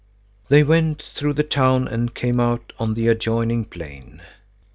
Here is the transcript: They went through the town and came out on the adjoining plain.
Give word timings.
They 0.49 0.63
went 0.63 1.03
through 1.13 1.33
the 1.33 1.43
town 1.43 1.87
and 1.87 2.15
came 2.15 2.39
out 2.39 2.73
on 2.79 2.95
the 2.95 3.07
adjoining 3.07 3.65
plain. 3.65 4.23